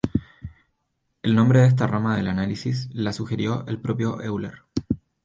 [1.21, 4.63] El nombre de esta rama del análisis la sugirió el propio Euler.